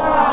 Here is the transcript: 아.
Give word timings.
아. 0.00 0.27